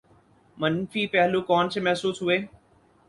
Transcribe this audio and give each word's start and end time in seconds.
،منفی 0.57 1.03
پہلو 1.07 1.41
کون 1.41 1.69
سے 1.69 1.79
محسوس 1.79 2.21
ہوئے؟ 2.21 2.37